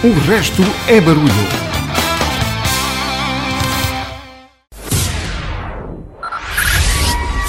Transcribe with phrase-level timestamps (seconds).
[0.00, 1.26] O resto é barulho.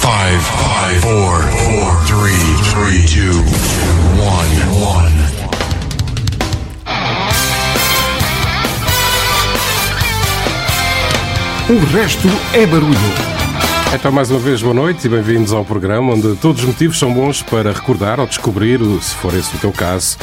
[0.00, 2.34] Five, five, four, four, three,
[2.72, 3.38] three, two,
[4.18, 4.50] one,
[4.82, 5.14] one.
[11.68, 12.98] O resto é barulho.
[13.94, 17.14] Então, mais uma vez, boa noite e bem-vindos ao programa onde todos os motivos são
[17.14, 20.18] bons para recordar ou descobrir, se for esse o teu caso,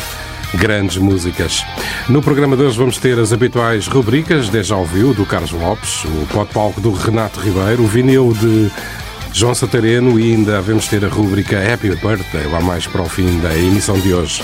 [0.55, 1.65] grandes músicas.
[2.07, 6.27] No programa de hoje vamos ter as habituais rubricas Deja Ouviu, do Carlos Lopes, o
[6.27, 8.71] pop-palco do Renato Ribeiro, o vinil de
[9.33, 13.39] João Satareno e ainda vamos ter a rubrica Happy Birthday, lá mais para o fim
[13.39, 14.43] da emissão de hoje.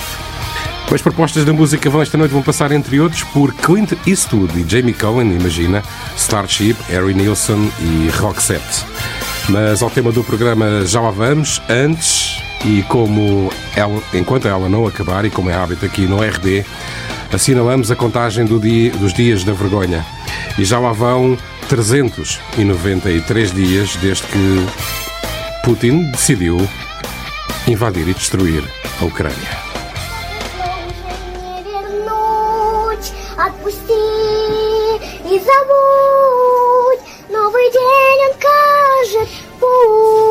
[0.92, 4.64] As propostas da música vão esta noite vão passar, entre outros, por Clint Eastwood e
[4.68, 5.82] Jamie Cohen, imagina,
[6.16, 8.84] Starship, Harry Nilsson e Roxette.
[9.48, 11.60] Mas ao tema do programa já lá vamos.
[11.68, 16.65] Antes, e como ela, enquanto ela não acabar, e como é hábito aqui no RD,
[17.33, 20.05] assinalamos a contagem do dia, dos dias da vergonha.
[20.57, 21.37] E já lá vão
[21.69, 24.65] 393 dias desde que
[25.63, 26.57] Putin decidiu
[27.67, 28.63] invadir e destruir
[29.01, 29.69] a Ucrânia.
[31.63, 33.93] вернуть, отпусти
[35.25, 37.03] и забудь.
[37.29, 40.22] Новый день он кажет путь.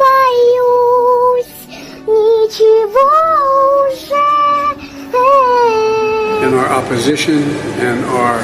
[0.00, 1.56] боюсь
[2.06, 3.08] ничего
[3.92, 4.36] уже.
[6.46, 7.42] in our opposition
[7.80, 8.38] and our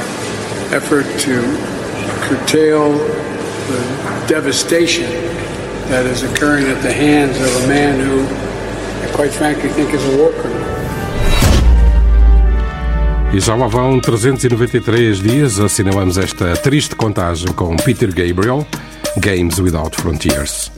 [0.74, 1.40] effort to
[2.26, 2.92] curtail
[3.68, 5.08] the devastation
[5.88, 8.24] that is occurring at the hands of a man who,
[9.06, 10.72] I quite frankly, think is a war criminal.
[13.32, 18.66] E já lá vão 393 dias, assinalamos esta triste contagem com Peter Gabriel,
[19.18, 20.70] Games Without Frontiers.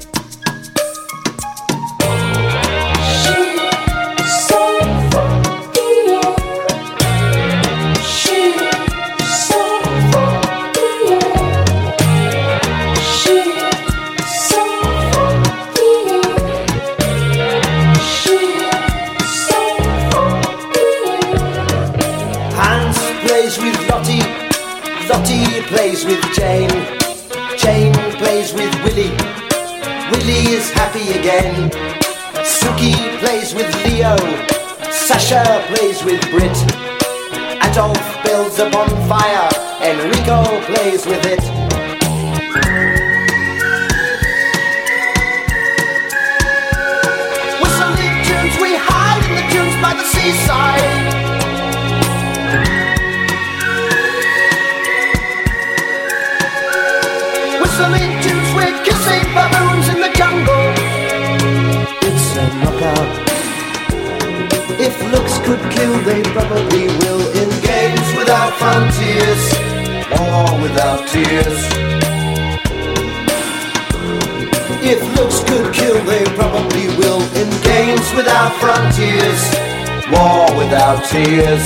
[81.25, 81.65] Tears.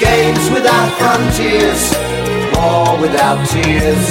[0.00, 1.82] Games without frontiers,
[2.54, 4.04] war without tears.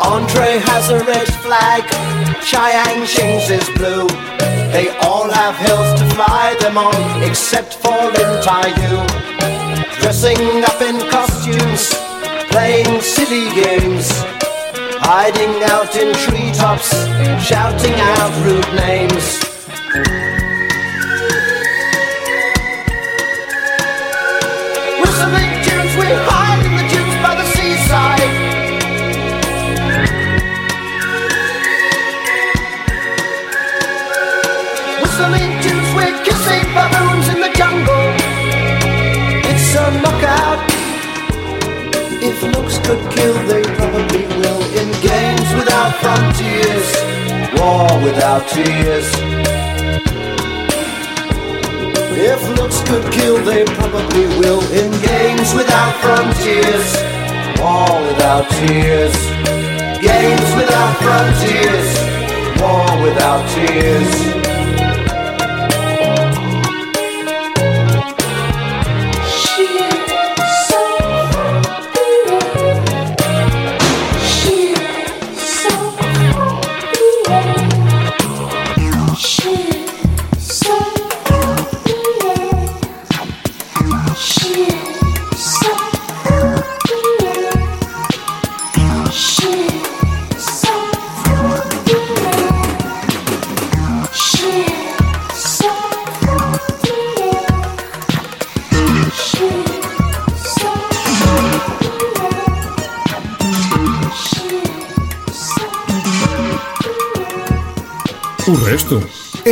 [0.00, 1.82] Andre has a red flag,
[2.42, 4.51] Chiang Shing's is blue.
[4.72, 9.04] They all have hills to fly them on, except for Lin Taiyu.
[10.00, 11.92] Dressing up in costumes,
[12.50, 14.08] playing silly games,
[15.04, 16.90] hiding out in treetops,
[17.46, 20.41] shouting out rude names.
[42.84, 44.62] Could kill, they probably will.
[44.80, 46.88] In games without frontiers,
[47.58, 49.08] war without tears.
[52.14, 54.62] If looks could kill, they probably will.
[54.72, 56.88] In games without frontiers,
[57.60, 59.14] war without tears.
[60.00, 61.90] Games without frontiers,
[62.60, 64.41] war without tears.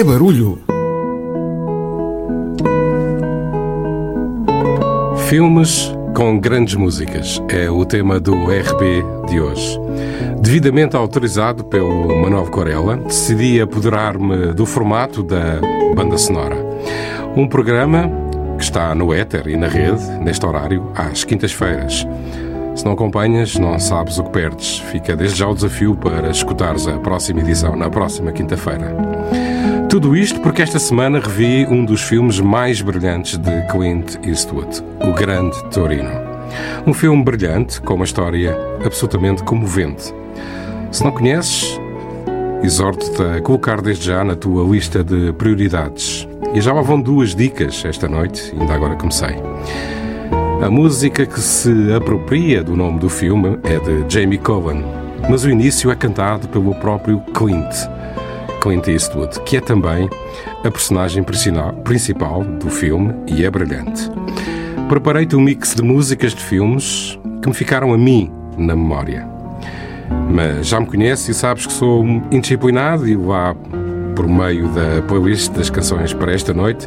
[0.01, 0.59] É barulho.
[5.29, 9.79] Filmes com grandes músicas é o tema do RB de hoje.
[10.41, 15.61] Devidamente autorizado pelo Manuel Corella, decidi apoderar-me do formato da
[15.95, 16.57] banda sonora.
[17.37, 18.11] Um programa
[18.57, 22.07] que está no éter e na rede, neste horário, às quintas-feiras.
[22.75, 24.79] Se não acompanhas, não sabes o que perdes.
[24.79, 29.10] Fica desde já o desafio para escutares a próxima edição, na próxima quinta-feira.
[29.91, 35.13] Tudo isto porque esta semana revi um dos filmes mais brilhantes de Clint Eastwood, O
[35.13, 36.13] Grande Torino.
[36.87, 38.57] Um filme brilhante, com uma história
[38.87, 40.15] absolutamente comovente.
[40.93, 41.77] Se não conheces,
[42.63, 46.29] exorto-te a colocar desde já na tua lista de prioridades.
[46.55, 49.43] E já lá vão duas dicas esta noite, ainda agora comecei.
[50.63, 54.85] A música que se apropria do nome do filme é de Jamie Cohen,
[55.29, 57.75] mas o início é cantado pelo próprio Clint,
[58.61, 60.09] Clint Eastwood, que é também
[60.65, 61.25] a personagem
[61.85, 64.11] principal do filme e é brilhante.
[64.89, 69.27] Preparei-te um mix de músicas de filmes que me ficaram a mim na memória.
[70.31, 73.55] Mas já me conheces e sabes que sou indisciplinado e lá
[74.15, 76.87] por meio da playlist das canções para esta noite,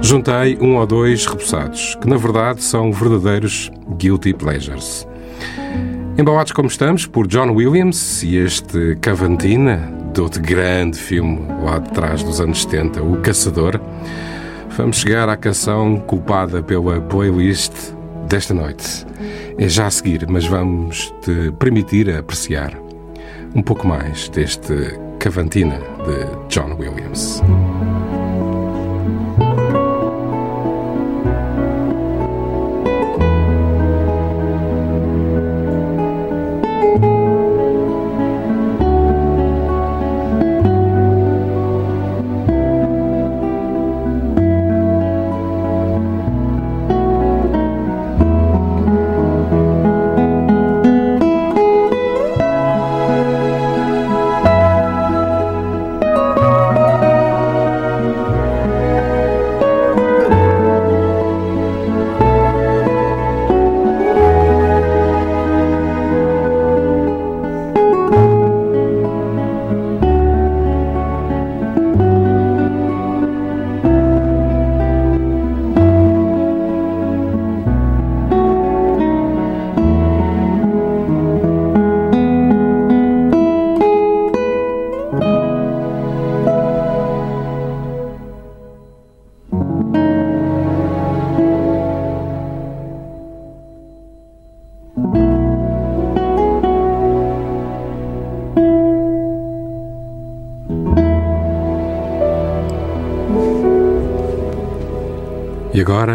[0.00, 5.06] juntei um ou dois repousados, que na verdade são verdadeiros guilty pleasures.
[6.16, 9.80] Embalados como estamos por John Williams e este Cavantina,
[10.12, 13.80] do outro grande filme lá de trás dos anos 70, O Caçador,
[14.76, 17.72] vamos chegar à canção culpada pela playlist
[18.28, 19.06] desta noite.
[19.58, 22.72] É já a seguir, mas vamos te permitir apreciar
[23.54, 27.42] um pouco mais deste Cavantina de John Williams.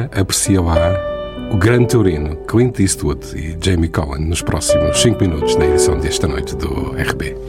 [0.08, 0.94] Agora aprecia lá
[1.52, 6.28] o grande taurino Clint Eastwood e Jamie Cohen nos próximos 5 minutos na edição desta
[6.28, 7.47] noite do RB.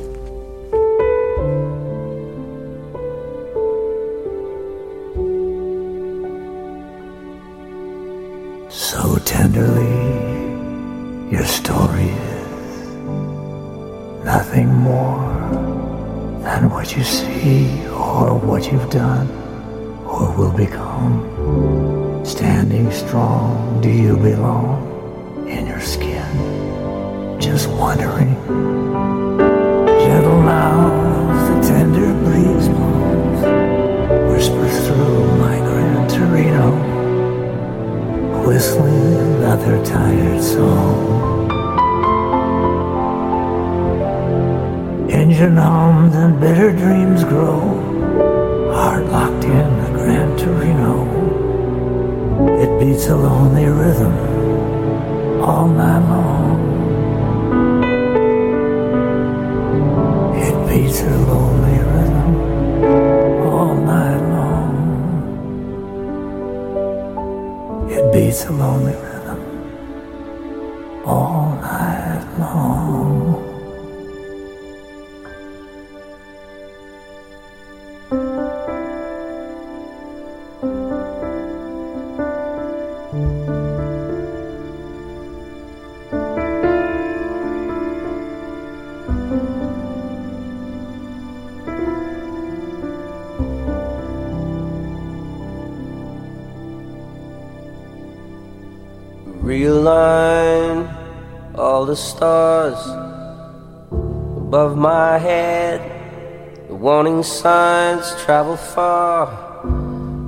[108.29, 109.27] Travel far.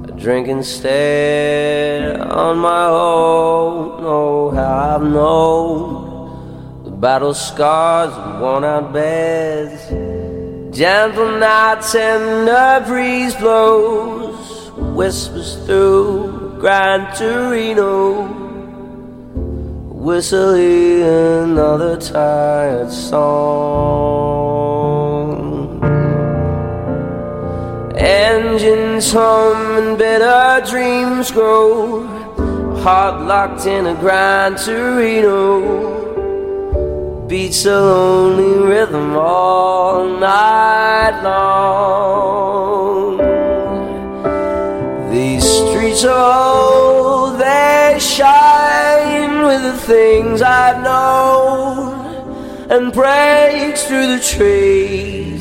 [0.08, 4.02] I drink instead on my own.
[4.02, 9.82] Oh, how I've known the battle scars and worn out beds.
[10.74, 18.38] Gentle nights and a breeze blows, whispers through Gran Torino
[20.06, 24.39] whistling another tired song.
[28.00, 32.06] Engines hum and better dreams grow,
[32.78, 35.98] heart locked in a Gran Torino.
[37.28, 41.60] Beats a lonely rhythm all night long.
[45.12, 52.00] These streets are old, they shine with the things I've known
[52.70, 55.39] and breaks through the trees.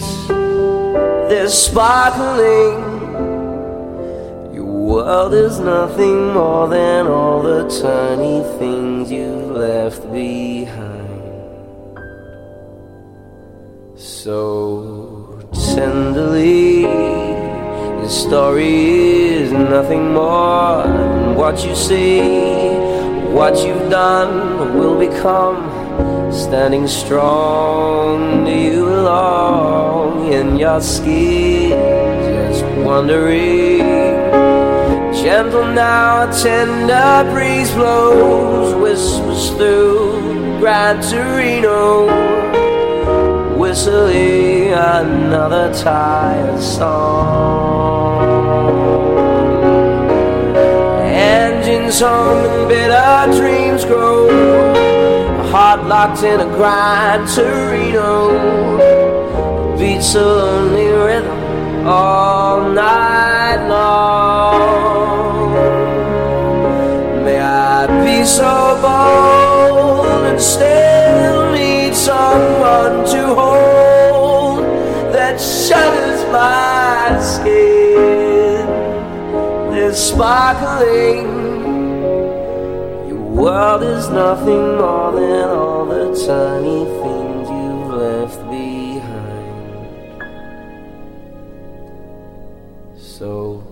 [1.29, 2.73] They're sparkling.
[4.51, 11.21] Your world is nothing more than all the tiny things you've left behind.
[13.95, 22.21] So tenderly, the story is nothing more than what you see,
[23.37, 25.78] what you've done will become.
[26.39, 31.71] Standing strong, you belong in your skin?
[31.71, 33.79] Just wondering.
[35.13, 42.29] Gentle now, a tender breeze blows, whispers through Gran Torino
[43.59, 48.19] whistling another tired song.
[51.03, 54.68] Engines hum and bitter dreams grow.
[55.51, 58.29] Heart locked in a Gran Torino
[59.79, 64.59] beats a lonely rhythm all night long.
[67.25, 74.63] May I be so bold and still need someone to hold
[75.15, 78.67] that shudders my skin.
[79.71, 81.48] They're sparkling.
[83.39, 90.19] World is nothing more than all the tiny things you've left behind.
[92.97, 93.63] So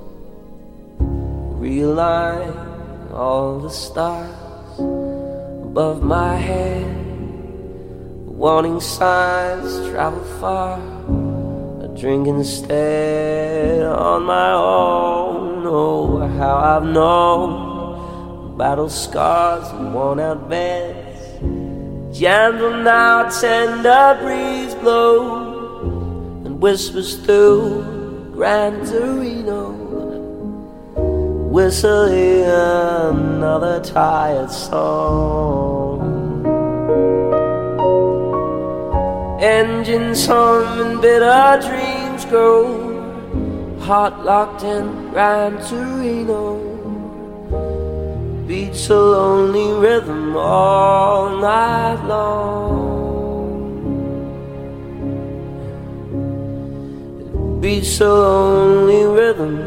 [1.59, 2.55] realign
[3.11, 6.87] all the stars above my head.
[8.25, 10.79] Warning signs travel far.
[11.83, 15.67] I drink instead on my own.
[15.67, 17.66] Oh, how I've known
[18.57, 21.21] battle scars and worn out beds.
[22.17, 29.87] Gentle now, tender breeze blow and whispers through Gran Torino
[31.57, 36.45] whistling another tired song.
[39.41, 46.76] Engines hum and bitter dreams grow, heart locked in Gran Torino.
[48.47, 53.19] Beats a lonely rhythm all night long.
[57.59, 59.59] Beats a lonely rhythm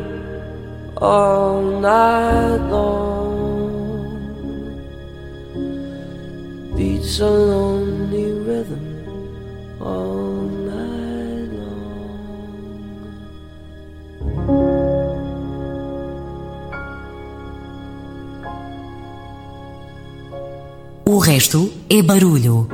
[0.97, 3.21] all night long.
[6.75, 11.53] Beats a lonely rhythm all night
[14.49, 14.90] long.
[21.13, 22.69] O resto é barulho.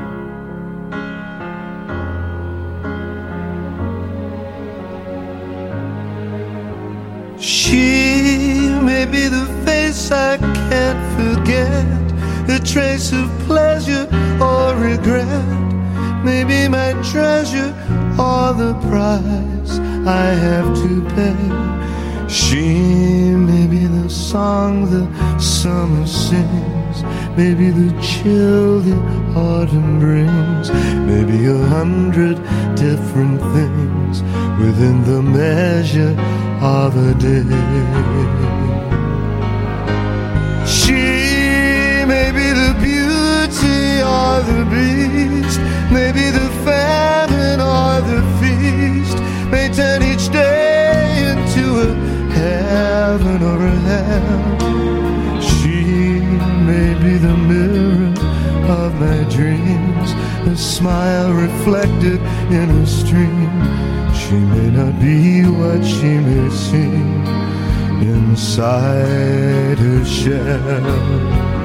[7.38, 11.87] She may be the face I can't forget,
[12.55, 14.07] a trace of pleasure
[14.38, 15.25] or regret.
[16.23, 17.73] Maybe my treasure
[18.19, 22.28] or the price I have to pay.
[22.28, 25.09] She may be the song the
[25.40, 26.75] summer sings,
[27.37, 28.97] maybe the chill the
[29.37, 30.71] autumn brings,
[31.11, 32.37] maybe a hundred
[32.75, 34.23] different things
[34.59, 36.16] within the measure
[36.62, 37.45] of a day.
[40.66, 41.02] She
[42.12, 45.61] may be the beauty or the beast,
[45.93, 49.19] maybe the famine or the feast,
[49.50, 51.95] may turn each day into a
[52.33, 55.06] heaven or a hell.
[57.17, 58.13] The mirror
[58.69, 60.13] of my dreams,
[60.47, 62.21] a smile smile reflected
[62.53, 63.51] in a stream.
[64.15, 67.25] She may not be what she may seem
[68.03, 71.56] inside her shell.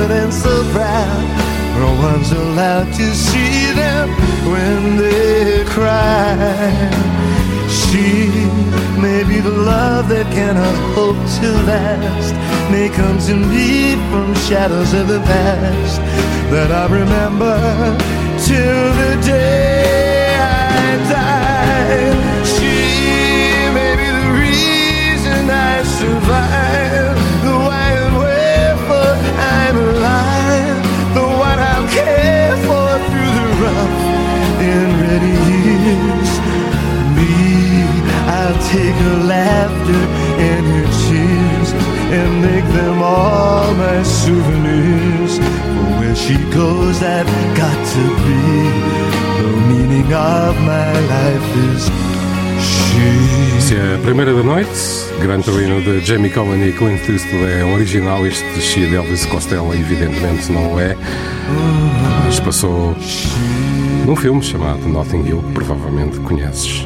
[0.00, 1.24] Private and so proud.
[1.78, 4.08] No one's allowed to see them
[4.50, 6.90] when they cry.
[7.68, 8.28] She
[9.00, 12.34] may be the love that cannot hope to last.
[12.70, 16.00] May come to me from shadows of the past
[16.50, 17.56] that I remember
[18.46, 22.19] till the day I die.
[38.72, 40.02] Take her laughter
[40.48, 41.70] and her tears
[42.16, 45.38] and make them all my souvenirs.
[45.38, 48.40] For where she goes, I've got to be.
[49.42, 51.90] The meaning of my life is
[53.72, 54.70] é a primeira da noite,
[55.22, 59.72] Gran Torino de Jamie Cohen e Clint Eastwood é original, este She de Elvis Costello
[59.72, 60.96] evidentemente não é.
[62.24, 62.96] Mas passou
[64.04, 66.84] num filme chamado Notting Hill, que provavelmente conheces.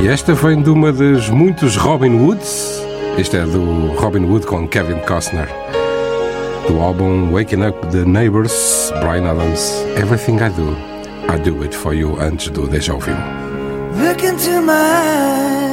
[0.00, 2.80] E esta vem de uma das muitos Robin Woods.
[3.18, 5.48] Este é do Robin Hood com Kevin Costner.
[6.68, 10.76] Do álbum Waking Up the Neighbors, Brian Adams, Everything I Do,
[11.28, 13.10] I Do It For You, antes do Deja Vu.
[13.96, 15.67] Look into my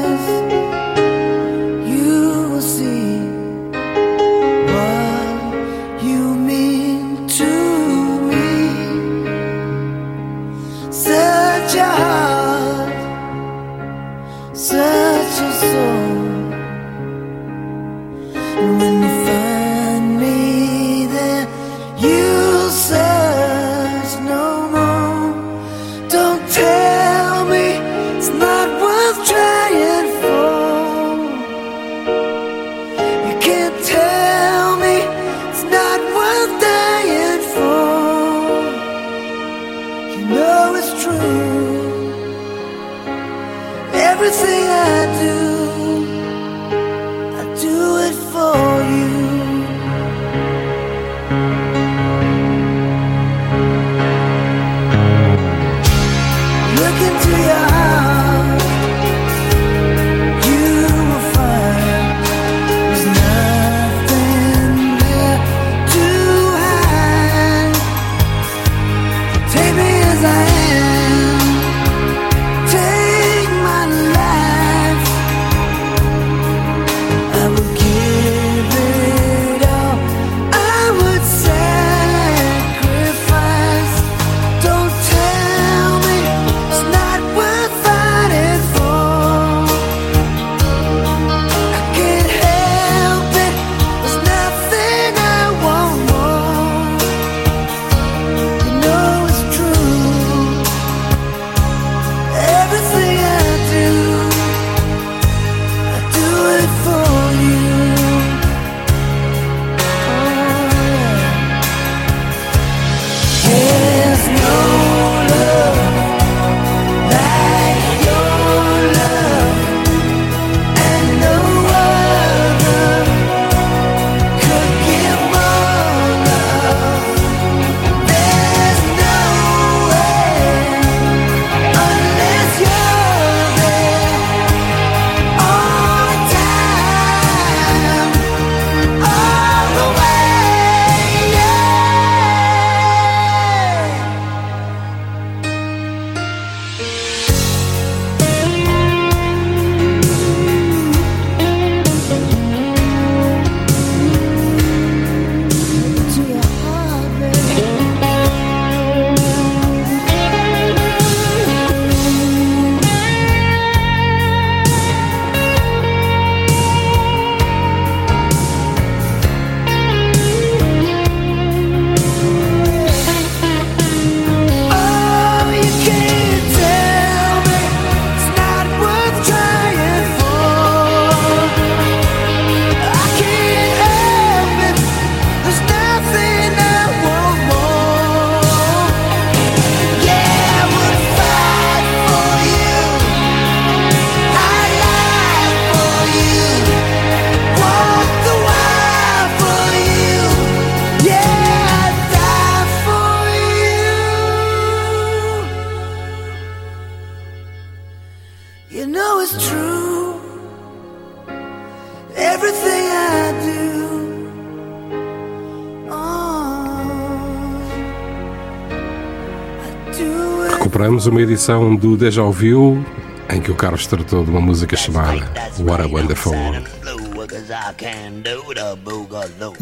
[220.96, 222.84] Recuperamos uma edição do Deja Ouviu
[223.30, 225.30] em que o Carlos tratou de uma música chamada
[225.60, 226.70] What a Wonderful World.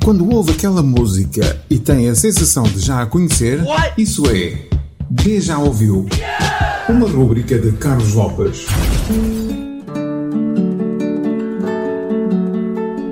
[0.03, 3.61] Quando ouve aquela música e tem a sensação de já a conhecer,
[3.97, 4.67] isso é
[5.09, 6.05] D já ouviu.
[6.87, 8.67] Uma rúbrica de Carlos Lopes.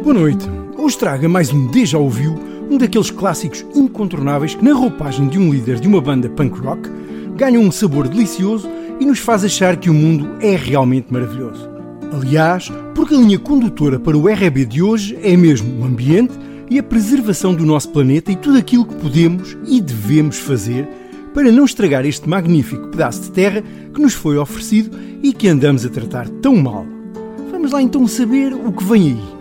[0.03, 0.47] Boa noite.
[0.77, 2.37] Hoje traga mais um Deja Ouviu,
[2.69, 7.00] um daqueles clássicos incontornáveis que, na roupagem de um líder de uma banda punk rock,
[7.41, 11.67] ganham um sabor delicioso e nos faz achar que o mundo é realmente maravilhoso.
[12.13, 16.33] Aliás, porque a linha condutora para o RB de hoje é mesmo o ambiente
[16.69, 20.87] e a preservação do nosso planeta e tudo aquilo que podemos e devemos fazer
[21.33, 25.83] para não estragar este magnífico pedaço de terra que nos foi oferecido e que andamos
[25.83, 26.85] a tratar tão mal.
[27.49, 29.40] Vamos lá então saber o que vem aí.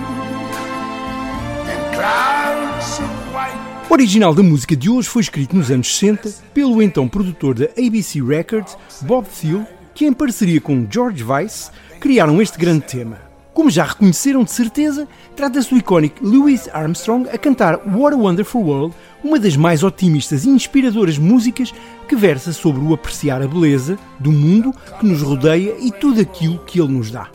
[3.89, 7.65] O original da música de hoje foi escrito nos anos 60 pelo então produtor da
[7.77, 13.19] ABC Records, Bob Thiel, que em parceria com George Weiss criaram este grande tema.
[13.53, 18.63] Como já reconheceram de certeza, trata-se do icónico Louis Armstrong a cantar What a Wonderful
[18.63, 21.73] World, uma das mais otimistas e inspiradoras músicas
[22.07, 26.59] que versa sobre o apreciar a beleza do mundo que nos rodeia e tudo aquilo
[26.59, 27.29] que ele nos dá.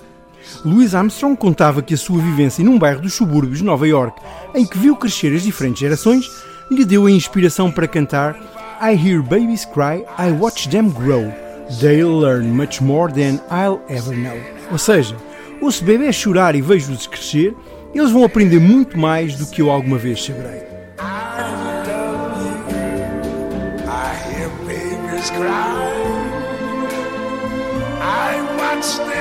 [0.64, 4.20] Louis Armstrong contava que a sua vivência num bairro dos subúrbios de Nova York,
[4.54, 6.30] em que viu crescer as diferentes gerações,
[6.70, 8.36] lhe deu a inspiração para cantar
[8.80, 11.32] I hear babies cry, I watch them grow.
[11.80, 14.36] They'll learn much more than I'll ever know.
[14.70, 15.16] Ou seja,
[15.60, 17.54] ouço bebês chorar e vejo-os crescer,
[17.94, 20.66] eles vão aprender muito mais do que eu alguma vez saberei.
[27.98, 29.15] I watch them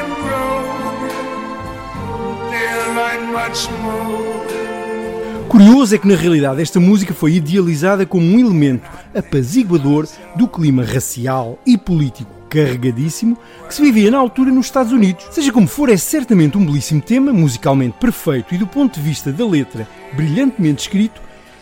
[5.48, 10.84] Curioso é que na realidade esta música foi idealizada como um elemento apaziguador do clima
[10.84, 15.26] racial e político carregadíssimo que se vivia na altura nos Estados Unidos.
[15.32, 19.32] Seja como for, é certamente um belíssimo tema, musicalmente perfeito e do ponto de vista
[19.32, 21.22] da letra brilhantemente escrito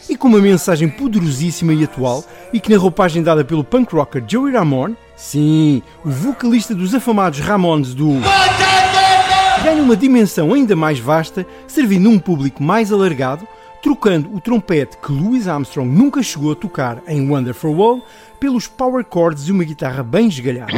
[0.10, 4.24] e com uma mensagem poderosíssima e atual e que na roupagem dada pelo punk rocker
[4.28, 8.10] Joey Ramone, sim, o vocalista dos afamados Ramones do
[9.64, 13.48] ganha uma dimensão ainda mais vasta, servindo um público mais alargado,
[13.82, 18.04] trocando o trompete que Louis Armstrong nunca chegou a tocar em Wonderful World
[18.42, 20.74] pelos power chords de uma guitarra bem esgalhada.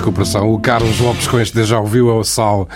[0.00, 0.50] Recuperação.
[0.50, 2.66] O Carlos Lopes com este já ouviu ao sal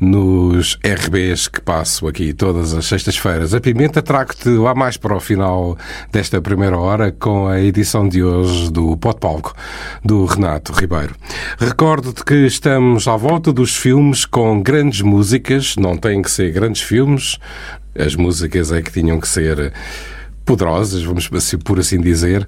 [0.00, 3.52] nos RBs que passo aqui todas as sextas-feiras.
[3.52, 5.76] A Pimenta trago-te lá mais para o final
[6.10, 9.54] desta primeira hora com a edição de hoje do Pot Palco,
[10.02, 11.14] do Renato Ribeiro.
[11.58, 16.80] Recordo-te que estamos à volta dos filmes com grandes músicas, não têm que ser grandes
[16.80, 17.38] filmes,
[17.96, 19.74] as músicas é que tinham que ser
[20.44, 22.46] poderosas, vamos assim- por assim dizer,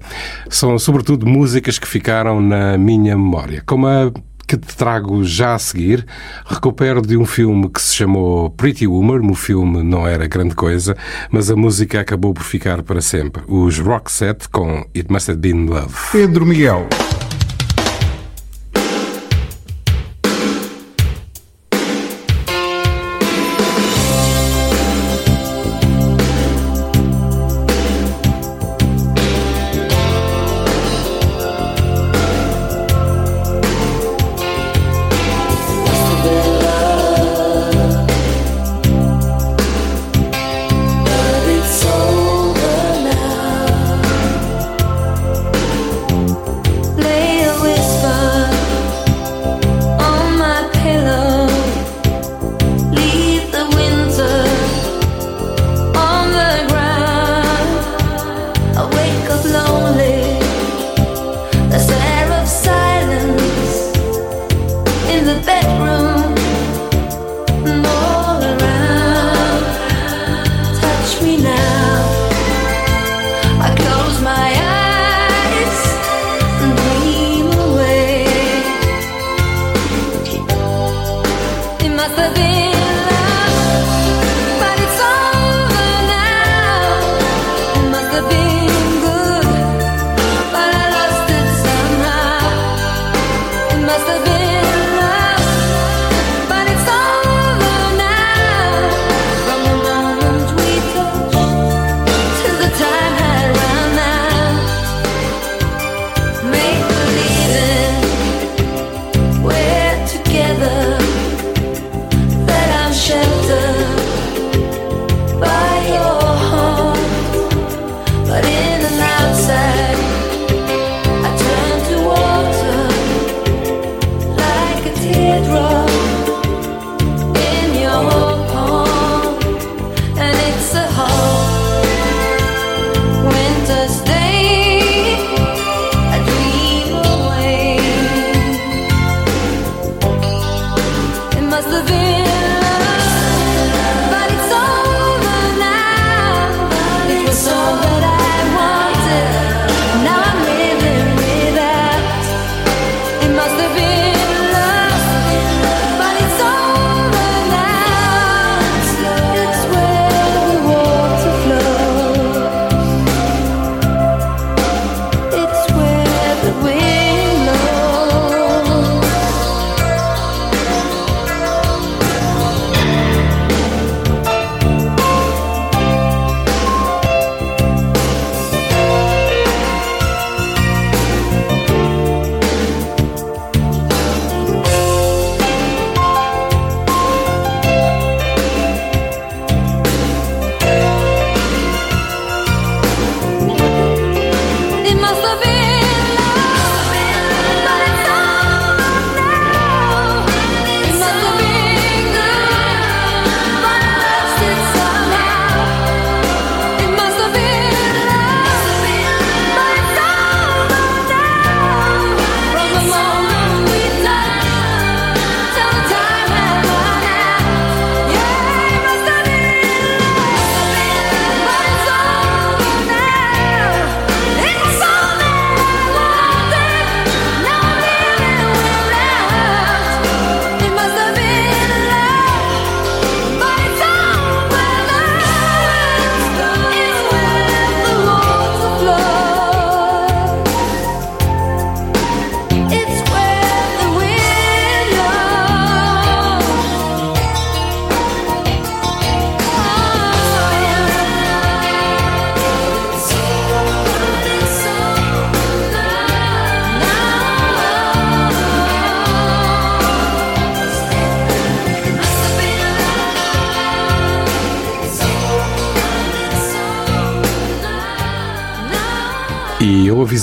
[0.49, 3.61] são sobretudo músicas que ficaram na minha memória.
[3.65, 4.11] Como a
[4.47, 6.05] que te trago já a seguir,
[6.45, 9.27] recupero de um filme que se chamou Pretty Woman.
[9.31, 10.95] O filme não era grande coisa,
[11.31, 13.41] mas a música acabou por ficar para sempre.
[13.47, 15.95] Os Roxette com It Must Have Been Love.
[16.11, 16.87] Pedro Miguel.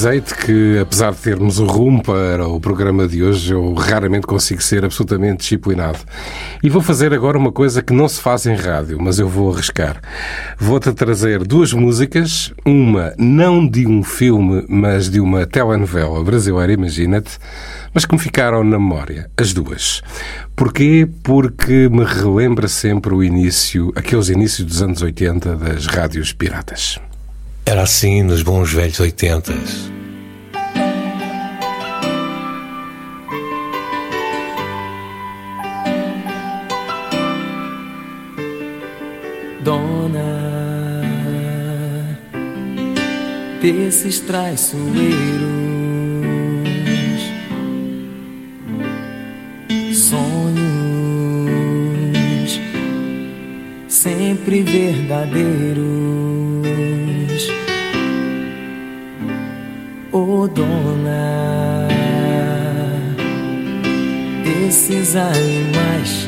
[0.03, 4.61] Avisei-te que, apesar de termos o rumo para o programa de hoje, eu raramente consigo
[4.61, 6.01] ser absolutamente disciplinado.
[6.61, 9.53] E vou fazer agora uma coisa que não se faz em rádio, mas eu vou
[9.53, 10.01] arriscar.
[10.59, 17.39] Vou-te trazer duas músicas, uma não de um filme, mas de uma telenovela brasileira, imagina-te,
[17.95, 20.03] mas que me ficaram na memória, as duas.
[20.57, 21.09] Porquê?
[21.23, 26.99] Porque me relembra sempre o início, aqueles inícios dos anos 80 das rádios piratas.
[27.65, 29.92] Era assim nos bons velhos oitentas.
[43.93, 44.81] Desses traiçoeiros,
[49.93, 51.39] sonhos
[53.87, 55.83] sempre verdadeiros.
[60.11, 61.87] Ô dona
[64.43, 66.22] desses animais.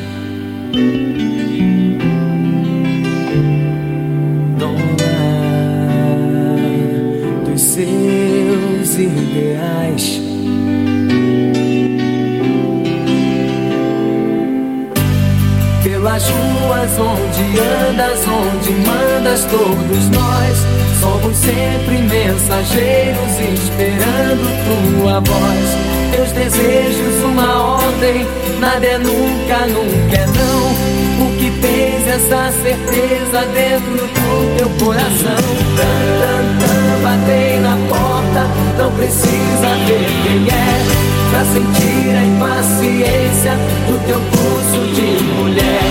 [16.25, 20.57] Pelas ruas onde andas, onde mandas, todos nós
[20.99, 26.11] somos sempre mensageiros esperando tua voz.
[26.11, 28.25] Teus desejos, uma ordem,
[28.59, 31.25] nada é nunca, nunca é não.
[31.25, 35.35] O que tens essa certeza dentro do teu coração?
[35.75, 41.14] Tan, tan, tan, batei na porta, não precisa ver quem é.
[41.35, 43.51] Pra sentir a impaciência
[43.89, 45.81] do teu pulso de mulher.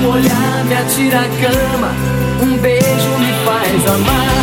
[0.00, 1.92] Um olhar me atira a cama,
[2.42, 4.42] um beijo me faz amar.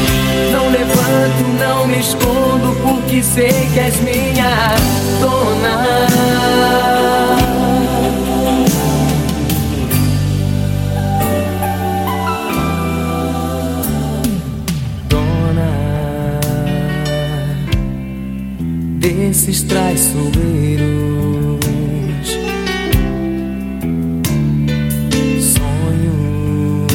[0.52, 4.76] Não levanto, não me escondo, porque sei que és minha
[5.20, 5.90] dona.
[19.20, 20.30] Desses traiçoeiros.
[25.56, 26.94] Sonhos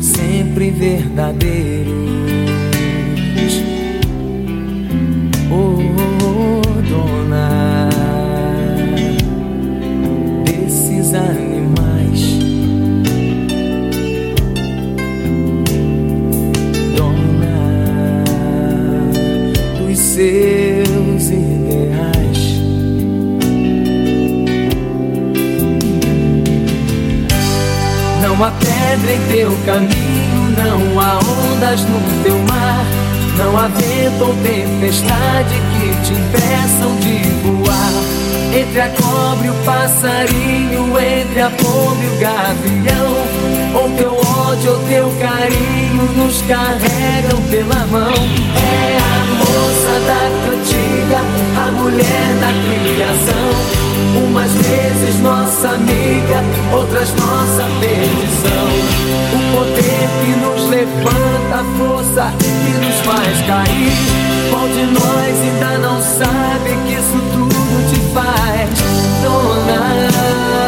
[0.00, 1.94] sempre verdadeiros.
[5.50, 5.78] Oh,
[6.88, 7.88] dona
[10.44, 11.45] desses animais.
[28.86, 32.84] Pedra em teu caminho, não há ondas no teu mar,
[33.36, 37.92] não há vento ou tempestade que te impeçam de voar.
[38.54, 43.16] Entre a cobra e o passarinho, entre a pomba e o gavião,
[43.74, 48.14] ou teu ódio ou teu carinho nos carregam pela mão.
[48.56, 51.20] É a moça da cantiga,
[51.60, 53.85] a mulher da criação.
[54.16, 56.42] Umas vezes nossa amiga,
[56.72, 58.66] outras nossa perdição.
[59.32, 63.92] O poder que nos levanta, a força que nos faz cair.
[64.50, 68.70] Qual de nós ainda não sabe que isso tudo te faz,
[69.22, 70.65] dona?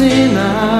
[0.00, 0.79] Me fascina.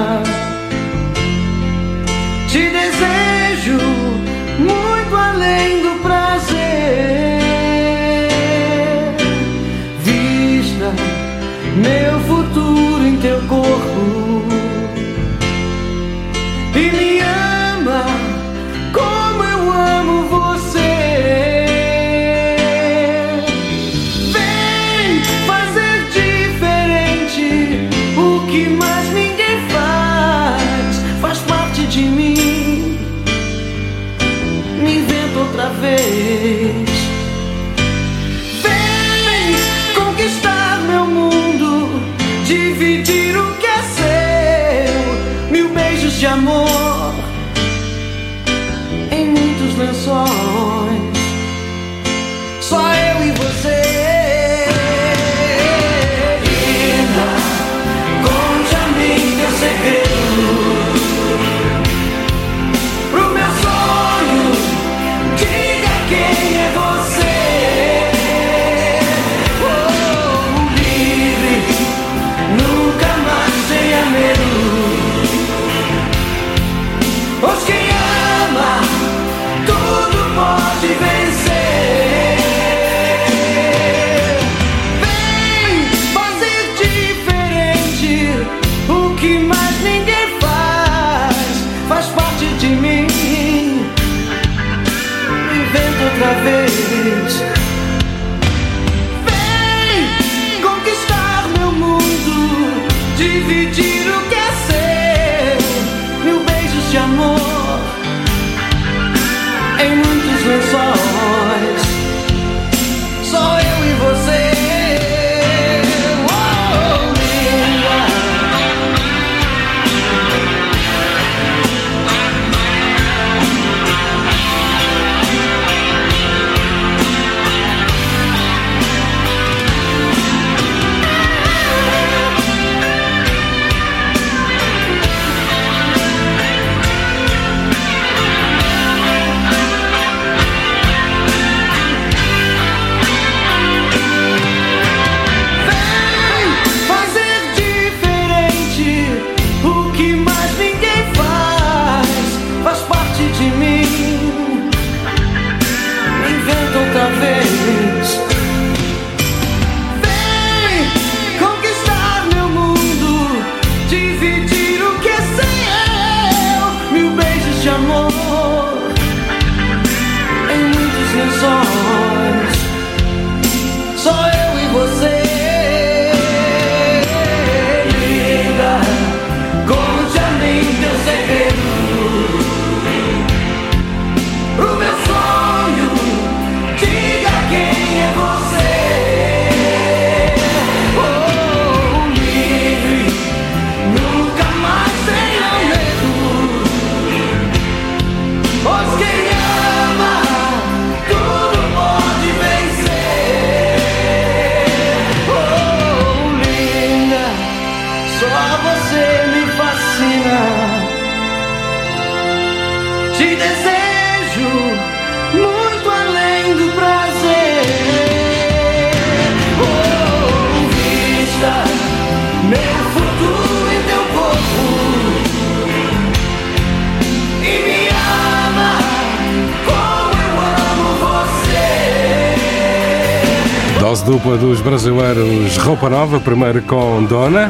[234.11, 237.49] dupla dos brasileiros Roupa Nova, primeiro com Dona,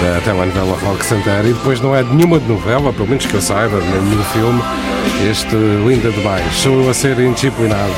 [0.00, 3.34] da telenovela Rock Santeiro, e depois não é de nenhuma de novela, pelo menos que
[3.34, 4.62] eu saiba, nem nenhum filme,
[5.30, 6.50] este Linda Demais.
[6.54, 7.92] Sou a ser indisciplinado.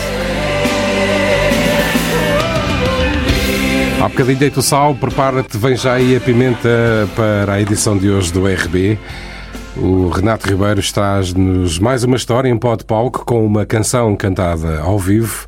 [4.02, 6.68] Há bocadinho deito o sal, prepara-te, vem já aí a pimenta
[7.14, 8.98] para a edição de hoje do RB.
[9.76, 14.80] O Renato Ribeiro traz-nos mais uma história em pó de palco com uma canção cantada
[14.80, 15.46] ao vivo.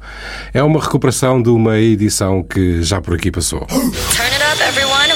[0.54, 3.60] É uma recuperação de uma edição que já por aqui passou.
[3.66, 5.12] Turn it up, everyone.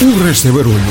[0.00, 0.82] O resto é barulho.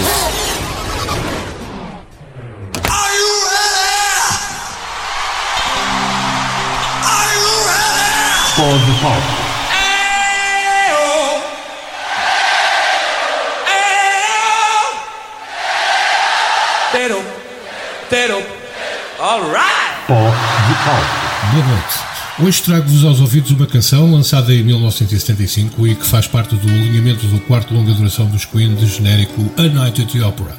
[8.55, 9.46] Pó de palco.
[20.87, 21.99] Boa noite.
[22.39, 27.27] Hoje trago-vos aos ouvidos uma canção lançada em 1975 e que faz parte do alinhamento
[27.27, 30.55] do quarto longa duração dos Queen de genérico A Night at the Opera.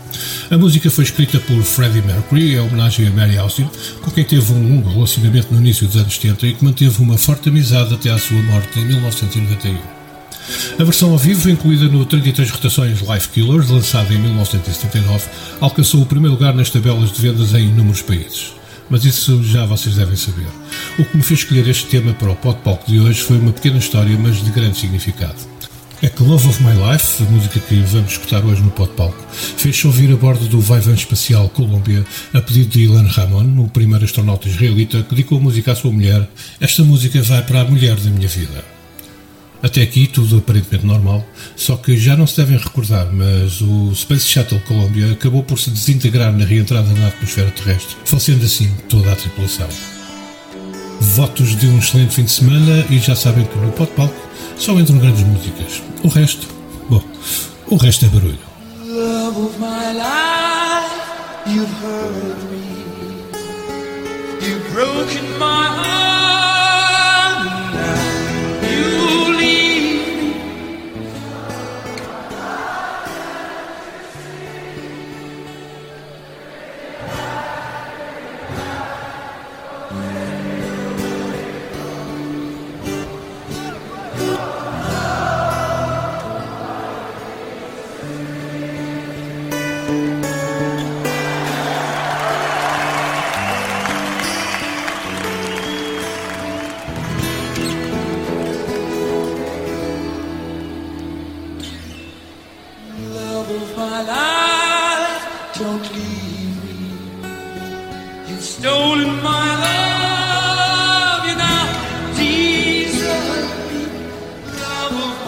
[0.50, 3.70] A música foi escrita por Freddie Mercury em homenagem a Mary Austin,
[4.02, 7.16] com quem teve um longo relacionamento no início dos anos 70 e que manteve uma
[7.16, 9.78] forte amizade até à sua morte em 1991.
[10.78, 15.24] A versão ao vivo, incluída no 33 rotações Life Killers, lançada em 1979,
[15.58, 18.57] alcançou o primeiro lugar nas tabelas de vendas em inúmeros países.
[18.90, 20.46] Mas isso já vocês devem saber.
[20.98, 23.52] O que me fez escolher este tema para o Pod Palco de hoje foi uma
[23.52, 25.36] pequena história, mas de grande significado.
[26.00, 29.24] É que Love of My Life, a música que vamos escutar hoje no Pod Palco,
[29.32, 34.04] fez-se ouvir a bordo do Vai-Van Espacial Colômbia a pedido de Ilan Ramon, o primeiro
[34.04, 36.28] astronauta israelita que dedicou a música à sua mulher.
[36.60, 38.77] Esta música vai para a mulher da minha vida.
[39.62, 44.26] Até aqui tudo aparentemente normal, só que já não se devem recordar, mas o Space
[44.26, 49.16] Shuttle Columbia acabou por se desintegrar na reentrada na atmosfera terrestre, falecendo assim toda a
[49.16, 49.68] tripulação.
[51.00, 54.78] Votos de um excelente fim de semana e já sabem que no Pod Palco só
[54.78, 55.82] entram grandes músicas.
[56.04, 56.46] O resto,
[56.88, 57.02] bom,
[57.66, 58.38] o resto é barulho.
[58.86, 60.94] Love of my life,
[61.46, 61.68] you've
[62.50, 62.68] me.
[64.40, 65.77] You've broken my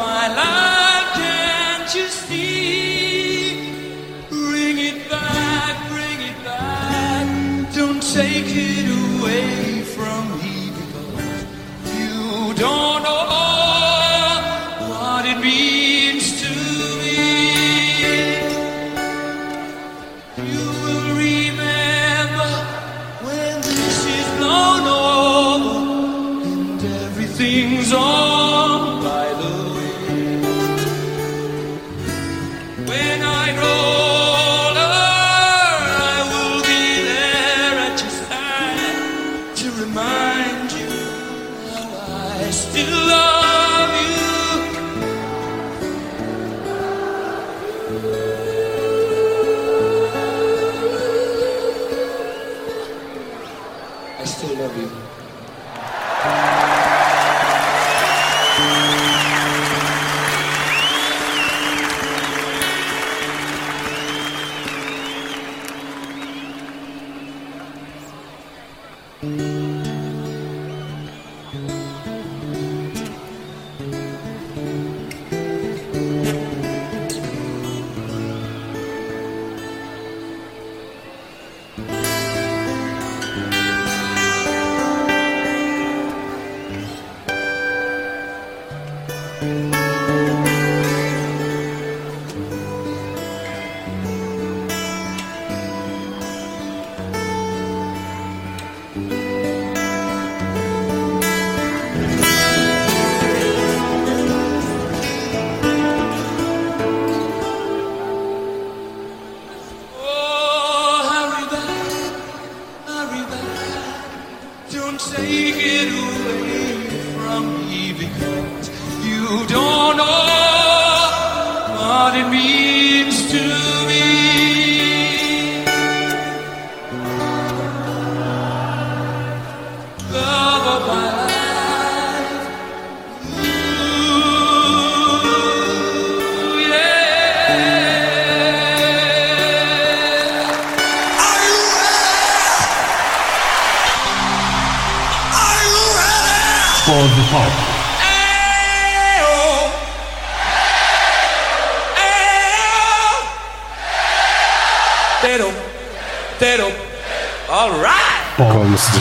[0.01, 0.50] my life,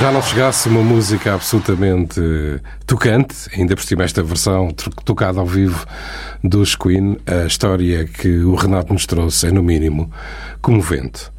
[0.09, 2.19] já não chegasse uma música absolutamente
[2.87, 4.71] tocante, ainda por cima esta versão
[5.05, 5.85] tocada ao vivo
[6.43, 10.11] dos Queen, a história que o Renato nos trouxe é, no mínimo,
[10.63, 11.29] comovente.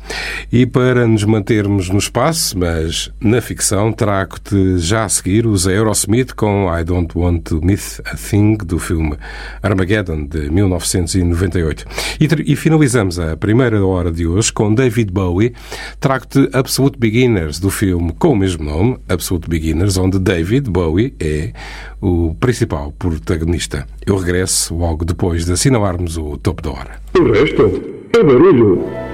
[0.53, 6.35] E para nos mantermos no espaço, mas na ficção, trago-te já a seguir os Aerosmith
[6.35, 9.17] com I Don't Want to Miss a Thing do filme
[9.63, 11.85] Armageddon de 1998.
[12.21, 15.55] E, e finalizamos a primeira hora de hoje com David Bowie.
[16.01, 21.53] Trago-te Absolute Beginners do filme com o mesmo nome, Absolute Beginners, onde David Bowie é
[22.01, 23.87] o principal protagonista.
[24.05, 27.01] Eu regresso logo depois de assinalarmos o topo da hora.
[27.19, 29.10] O resto é barulho.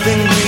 [0.00, 0.39] Nothing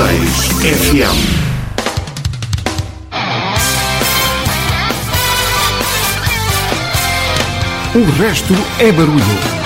[0.00, 1.50] 105.6 FM
[7.94, 9.59] O resto é barulho.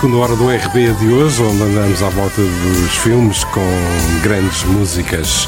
[0.00, 3.60] Segunda hora do RB de hoje, onde andamos à volta dos filmes com
[4.22, 5.46] grandes músicas.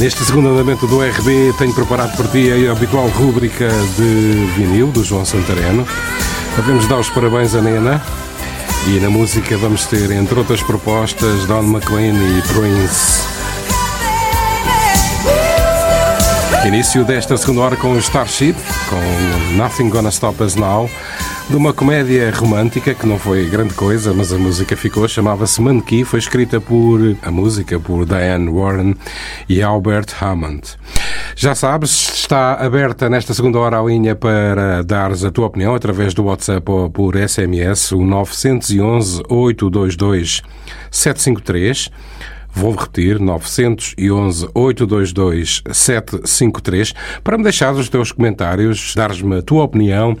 [0.00, 5.04] Neste segundo andamento do RB, tenho preparado para ti a habitual rúbrica de vinil do
[5.04, 5.86] João Santareno.
[6.56, 8.02] Devemos dar os parabéns a Nena.
[8.88, 13.22] E na música vamos ter, entre outras propostas, Don McLean e Prince.
[16.66, 18.56] Início desta segunda hora com Starship,
[18.90, 20.90] com Nothing Gonna Stop Us Now,
[21.48, 26.04] de uma comédia romântica que não foi grande coisa, mas a música ficou, chamava-se Monkey,
[26.04, 28.96] foi escrita por a música por Diane Warren
[29.48, 30.62] e Albert Hammond.
[31.36, 36.12] Já sabes, está aberta nesta segunda hora a linha para dares a tua opinião através
[36.14, 40.42] do WhatsApp ou por SMS, o 911 822
[40.90, 41.90] 753.
[42.56, 50.16] Vou repetir, 911 822 753, para me deixar os teus comentários, dares-me a tua opinião,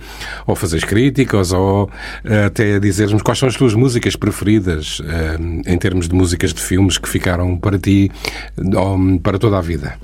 [0.46, 1.90] ou fazeres críticas, ou
[2.22, 6.60] eh, até dizeres-me quais são as tuas músicas preferidas, eh, em termos de músicas de
[6.60, 8.12] filmes que ficaram para ti
[9.22, 9.94] para toda a vida.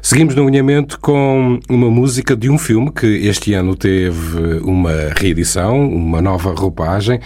[0.00, 5.86] Seguimos no alinhamento com uma música de um filme que este ano teve uma reedição,
[5.86, 7.20] uma nova roupagem.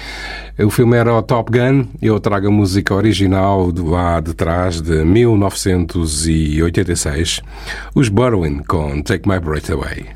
[0.58, 4.80] O filme era o Top Gun, eu trago a música original do lá de trás
[4.80, 7.42] de 1986,
[7.94, 10.06] os Burwin com Take My Breath Away.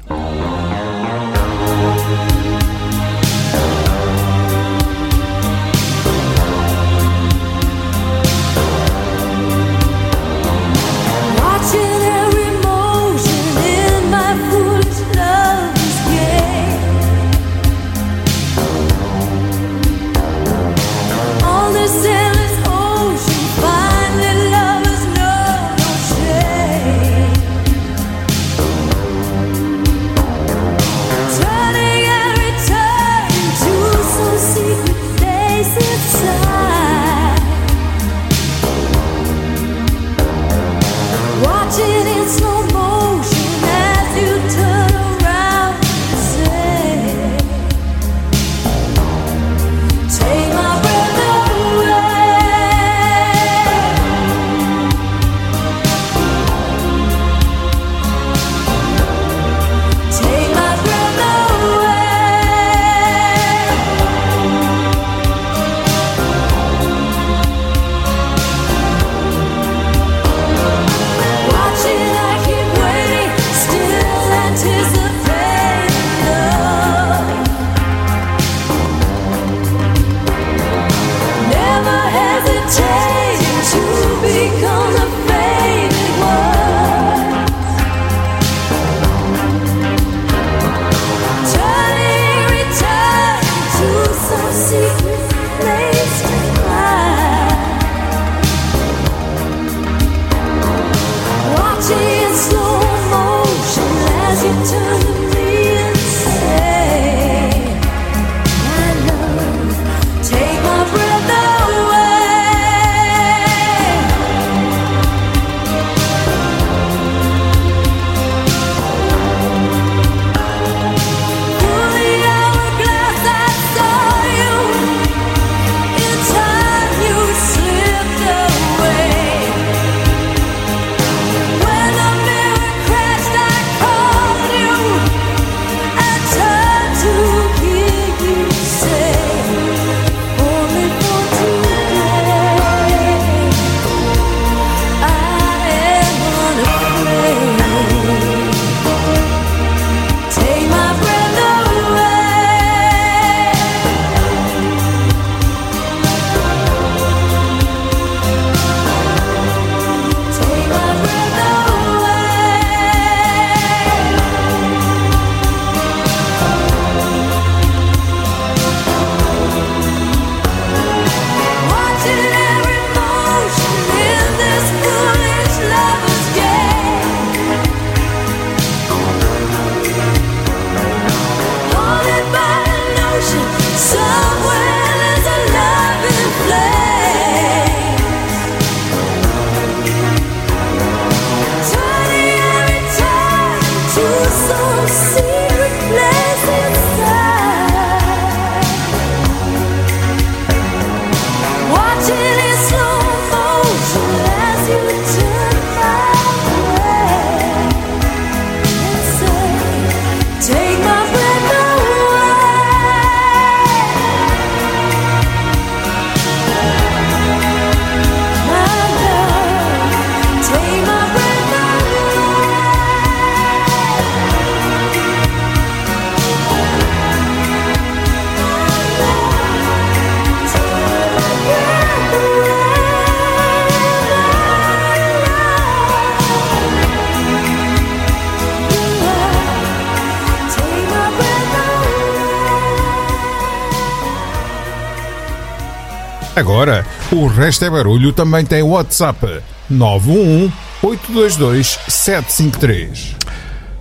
[246.40, 250.50] Agora, o Resto é Barulho também tem WhatsApp 911
[250.82, 253.16] 822 753.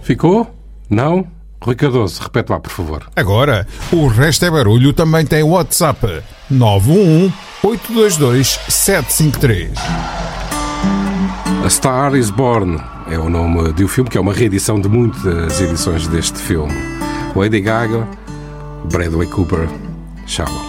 [0.02, 0.54] Ficou?
[0.90, 1.26] Não?
[1.62, 3.10] Rui Cardoso, repete lá, por favor.
[3.16, 7.34] Agora, o Resto é Barulho também tem WhatsApp 911
[7.64, 9.72] 822 753.
[11.64, 12.78] A Star is Born
[13.10, 16.74] é o nome de um filme que é uma reedição de muitas edições deste filme.
[17.34, 18.06] Lady Gaga,
[18.92, 19.70] Bradley Cooper,
[20.28, 20.69] Shallow.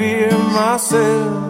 [0.00, 1.49] Fear myself.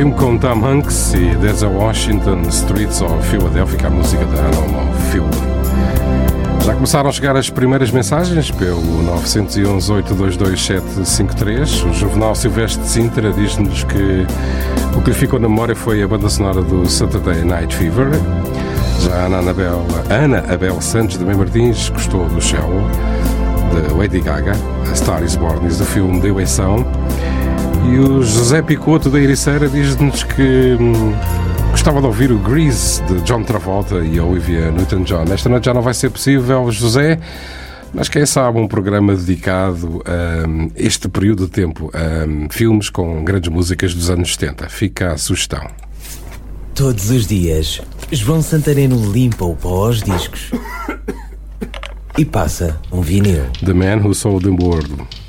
[0.00, 5.28] Filme com Tom Hanks e a Washington Streets of Philadelphia, a música da Animal Film.
[6.64, 8.80] Já começaram a chegar as primeiras mensagens pelo
[9.26, 11.86] 911-822-753.
[11.86, 14.26] O Juvenal Silvestre de Sintra diz-nos que
[14.96, 18.08] o que lhe ficou na memória foi a banda sonora do Saturday Night Fever.
[19.00, 19.54] Já a Ana
[20.08, 22.70] Ana Abel Santos de Martins gostou do Shell,
[23.70, 24.52] de Lady Gaga.
[24.90, 26.86] A Star is Born do filme de eleição.
[27.90, 31.12] E o José Picoto da Ericeira diz-nos que hum,
[31.72, 35.24] gostava de ouvir o Grease de John Travolta e Olivia Newton-John.
[35.32, 37.18] Esta noite já não vai ser possível, José,
[37.92, 42.90] mas quem sabe um programa dedicado a hum, este período de tempo, a hum, filmes
[42.90, 44.68] com grandes músicas dos anos 70.
[44.68, 45.66] Fica a sugestão.
[46.76, 47.80] Todos os dias,
[48.12, 50.52] João Santareno limpa o pó aos discos
[52.16, 53.46] e passa um vinil.
[53.64, 55.19] The Man Who Sold the World.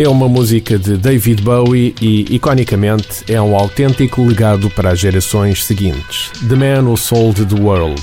[0.00, 5.62] É uma música de David Bowie e, iconicamente, é um autêntico legado para as gerações
[5.62, 6.30] seguintes.
[6.48, 8.02] The Man Who Sold the World.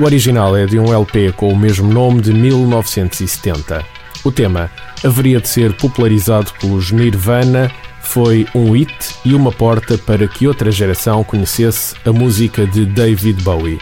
[0.00, 3.84] O original é de um LP com o mesmo nome de 1970.
[4.24, 4.70] O tema
[5.04, 10.72] haveria de ser popularizado pelos Nirvana, foi um hit e uma porta para que outra
[10.72, 13.78] geração conhecesse a música de David Bowie.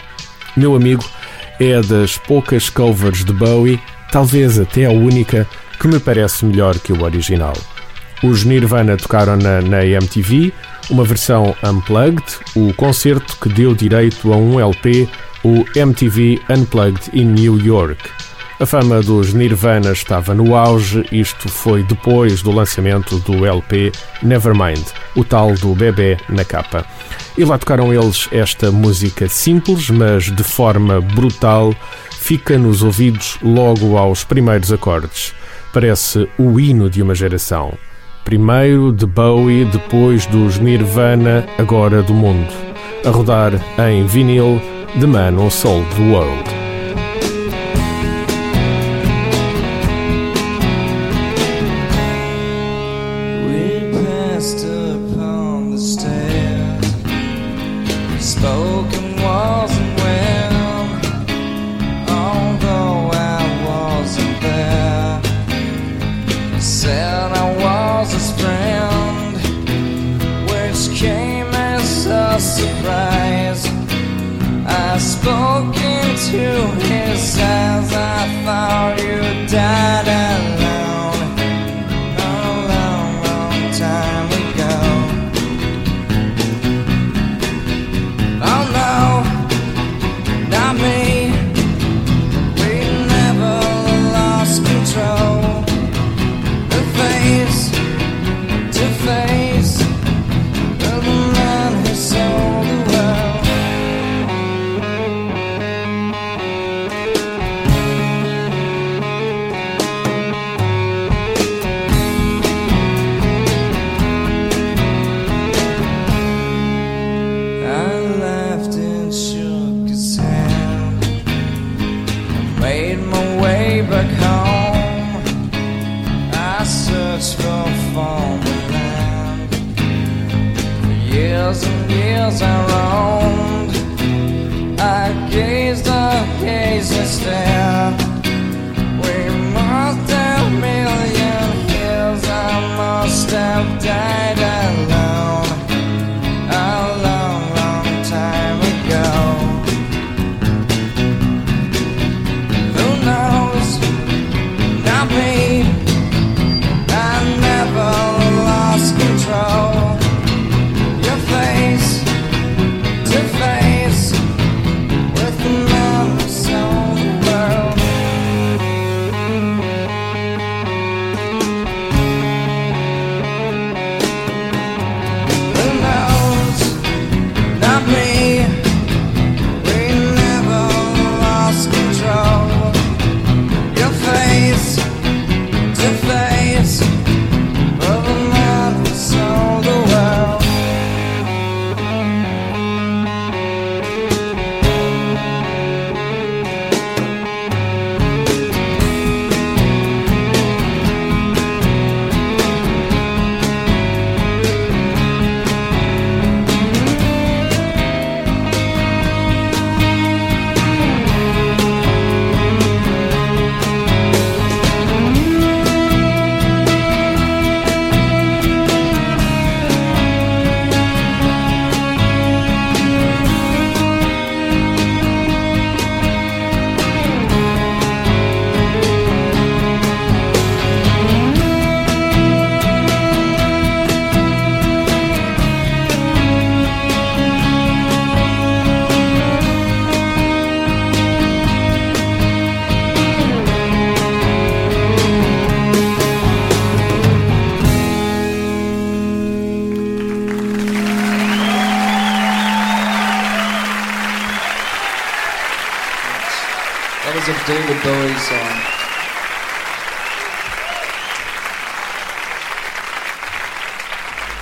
[0.57, 1.05] Meu amigo,
[1.61, 3.79] é das poucas covers de Bowie,
[4.11, 5.47] talvez até a única,
[5.79, 7.53] que me parece melhor que o original.
[8.23, 10.51] Os Nirvana tocaram na, na MTV,
[10.89, 12.23] uma versão unplugged,
[12.55, 15.07] o concerto que deu direito a um LP,
[15.43, 18.09] o MTV Unplugged in New York.
[18.59, 23.91] A fama dos Nirvana estava no auge, isto foi depois do lançamento do LP
[24.23, 24.83] Nevermind,
[25.15, 26.83] o tal do bebê na capa.
[27.37, 31.71] E lá tocaram eles esta música simples, mas de forma brutal,
[32.09, 35.35] fica nos ouvidos logo aos primeiros acordes.
[35.77, 37.71] Parece o hino de uma geração.
[38.25, 42.51] Primeiro de Bowie, depois dos Nirvana, agora do mundo.
[43.05, 43.53] A rodar
[43.87, 44.59] em vinil
[44.99, 46.66] The Man Who Sold the World.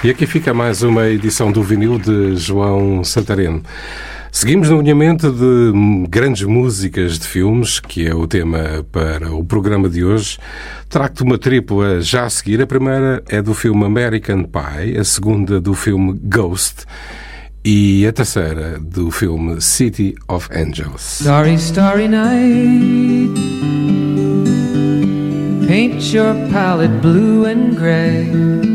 [0.06, 3.64] E aqui fica mais uma edição do vinil de João Santareno.
[4.32, 9.90] Seguimos no alinhamento de grandes músicas de filmes, que é o tema para o programa
[9.90, 10.38] de hoje.
[10.90, 12.62] Trago-te uma tripla já a seguir.
[12.62, 16.86] A primeira é do filme American Pie, a segunda do filme Ghost
[17.66, 21.22] e a terceira do filme City of Angels.
[21.22, 23.34] Starry, starry night.
[25.66, 28.75] Paint your palette blue and gray.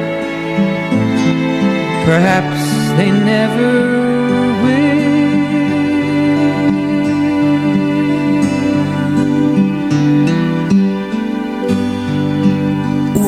[2.05, 2.61] Perhaps
[2.97, 4.01] they never
[13.15, 13.27] O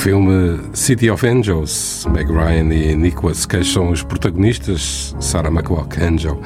[0.00, 6.40] filme City of Angels, Meg Ryan e Nicholas Cage são os protagonistas, Sarah McLaughlin Angel.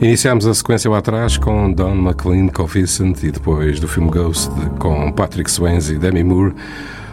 [0.00, 4.50] Iniciámos a sequência lá atrás com Don McLean, Vincent e depois do filme Ghost
[4.80, 6.52] com Patrick Swayze e Demi Moore,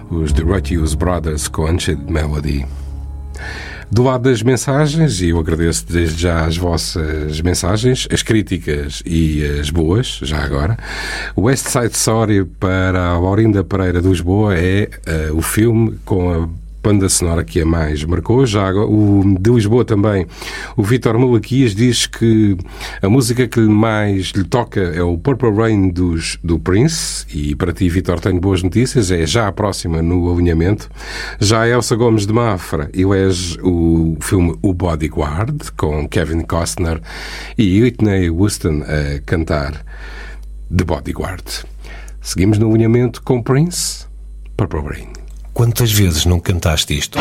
[0.09, 2.65] os The Righteous Brothers com Unchained Melody.
[3.93, 9.45] Do lado das mensagens, e eu agradeço desde já as vossas mensagens, as críticas e
[9.59, 10.75] as boas, já agora.
[11.37, 16.49] West Side Story para a Laurinda Pereira de Lisboa é eh, o filme com a
[16.83, 18.45] banda sonora que a mais marcou.
[18.45, 20.27] Já o de Lisboa também,
[20.75, 22.57] o Vítor Malaquias diz que
[23.01, 27.25] a música que mais lhe toca é o Purple Rain dos, do Prince.
[27.33, 29.09] E para ti, Vítor, tenho boas notícias.
[29.09, 30.89] É já a próxima no alinhamento.
[31.39, 37.01] Já a Elsa Gomes de Mafra elege o filme O Bodyguard, com Kevin Costner
[37.57, 39.85] e Whitney Houston a cantar
[40.75, 41.43] The Bodyguard.
[42.21, 44.05] Seguimos no alinhamento com Prince,
[44.57, 45.22] Purple Rain.
[45.53, 47.19] Quantas vezes não cantaste isto?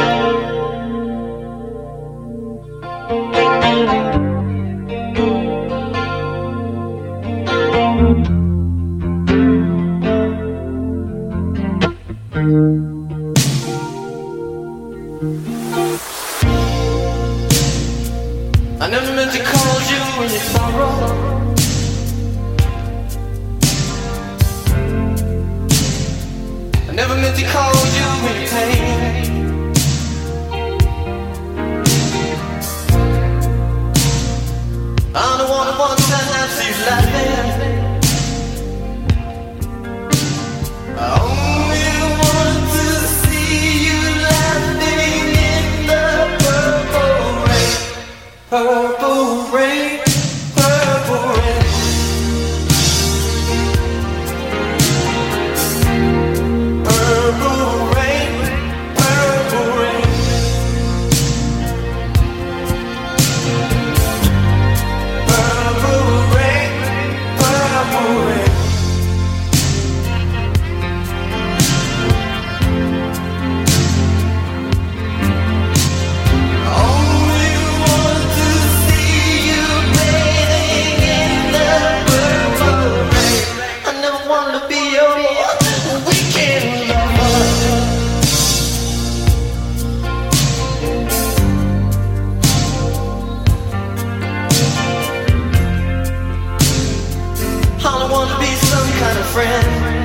[98.13, 100.02] want to be some kind of friend.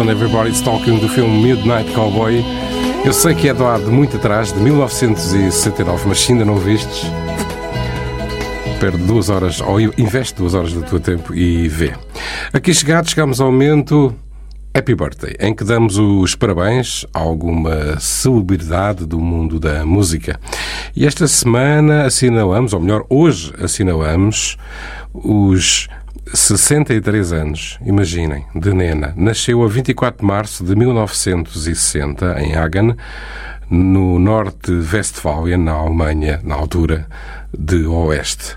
[0.00, 2.42] Nilsson, Everybody's Talking, do filme Midnight Cowboy.
[3.04, 7.04] Eu sei que é de muito atrás, de 1969, mas se ainda não vistes,
[8.78, 11.92] perde duas horas, ou investe duas horas do teu tempo e vê.
[12.52, 14.14] Aqui chegados, chegamos ao momento
[14.72, 20.40] Happy Birthday, em que damos os parabéns a alguma celebridade do mundo da música.
[20.94, 24.56] E esta semana assinalamos, ou melhor, hoje assinalamos
[25.12, 25.88] os
[26.32, 29.12] 63 anos, imaginem, de Nena.
[29.16, 32.94] Nasceu a 24 de março de 1960 em Hagen,
[33.68, 37.06] no norte de Westfália, na Alemanha, na altura
[37.56, 38.56] de Oeste.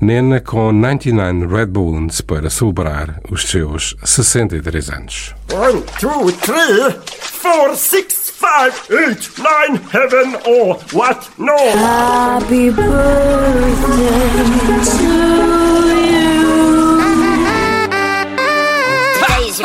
[0.00, 5.34] Nena com 99 Red Balloons para celebrar os seus 63 anos.
[5.52, 6.90] One, two, three,
[7.20, 11.28] four, six, five, eight, nine, heaven or what?
[11.38, 11.56] No.
[11.56, 16.39] Happy birthday to Today's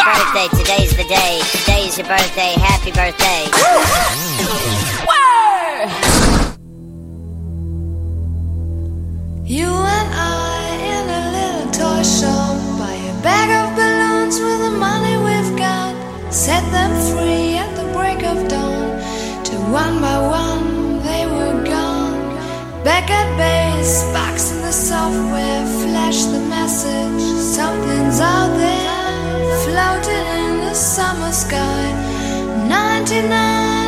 [0.05, 0.47] birthday.
[0.55, 1.41] Today's the day.
[1.51, 2.53] Today's your birthday.
[2.61, 3.49] Happy birthday.
[9.45, 10.61] You and I
[10.93, 15.93] in a little toy shop buy a bag of balloons with the money we've got.
[16.31, 19.01] Set them free at the break of dawn.
[19.43, 22.13] Till one by one they were gone.
[22.83, 27.23] Back at base, box in the software, flash the message.
[27.57, 28.84] Something's out there,
[29.75, 31.91] floating in the summer sky.
[32.69, 33.84] 99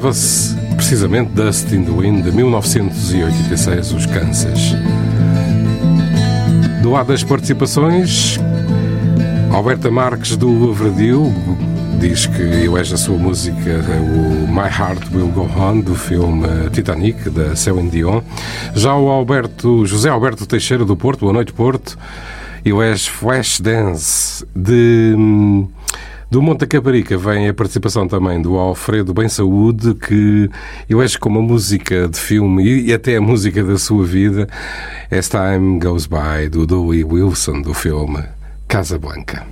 [0.00, 4.74] chamava-se precisamente Dust in the Wind, de 1986, Os Kansas.
[6.82, 8.38] Do lado das participações,
[9.52, 11.32] Alberta Marques do Verdil
[12.00, 17.28] diz que és a sua música, o My Heart Will Go On, do filme Titanic,
[17.28, 18.22] da Celine Dion.
[18.74, 21.98] Já o Alberto, José Alberto Teixeira do Porto, Boa Noite Porto,
[22.64, 25.14] eu és Flashdance, de...
[26.30, 30.48] Do Monte da Caparica vem a participação também do Alfredo Bem Saúde, que
[30.88, 34.48] eu acho como a música de filme e até a música da sua vida,
[35.10, 38.22] As Time Goes By, do Dewey Wilson, do filme
[38.68, 39.44] Casablanca.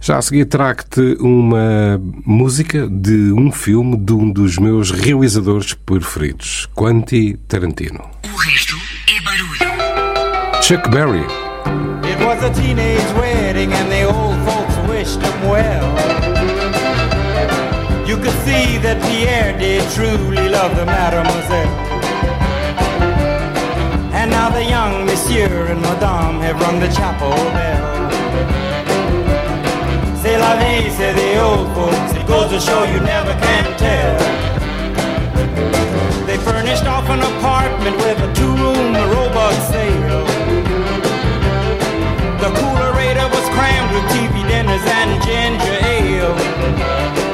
[0.00, 6.66] Já a seguir trago-te uma música de um filme de um dos meus realizadores preferidos,
[6.74, 8.00] Quentin Tarantino.
[8.24, 8.76] O resto
[9.14, 10.62] é barulho.
[10.62, 11.26] Chuck Berry.
[12.02, 16.13] It was a teenage wedding and the old folks wished him well.
[18.14, 21.74] You could see that Pierre did truly love the mademoiselle.
[24.14, 28.06] And now the young monsieur and madame have rung the chapel bell.
[30.22, 32.14] C'est la vie, say the old folks.
[32.14, 34.14] It goes to show you never can tell.
[36.24, 40.22] They furnished off an apartment with a two-room robot sale.
[42.38, 47.33] The coolerator was crammed with TV dinners and ginger ale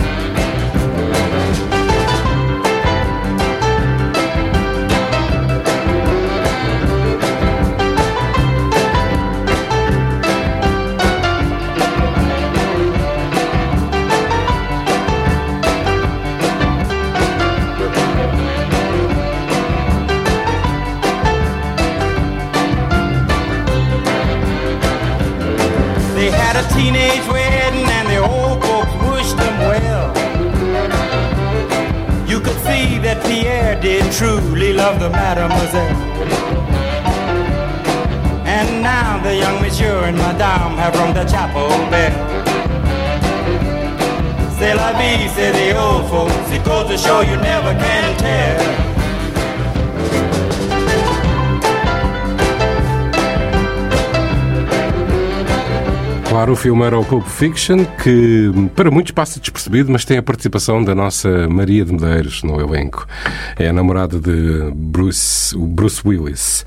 [34.11, 35.95] Truly love the mademoiselle.
[38.45, 42.11] And now the young monsieur and madame have rung the chapel bell.
[44.57, 46.51] C'est la vie, say the old folks.
[46.51, 48.91] It goes to show you never can tell.
[56.31, 60.23] Claro, o filme era o Pulp Fiction, que para muitos passa despercebido, mas tem a
[60.23, 63.05] participação da nossa Maria de Medeiros no elenco.
[63.59, 66.65] É a namorada de Bruce, Bruce Willis.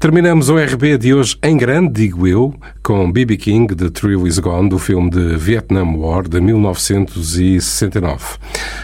[0.00, 2.52] Terminamos o RB de hoje em grande, digo eu,
[2.82, 3.36] com B.B.
[3.36, 8.36] King, The Thrill Is Gone, do filme de Vietnam War de 1969.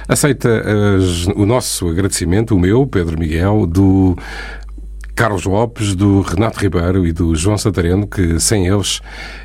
[0.06, 0.62] Aceita
[0.96, 4.16] as- o nosso agradecimento, o meu, Pedro Miguel, do
[5.14, 9.00] Carlos Lopes, do Renato Ribeiro e do João Santareno, que sem eles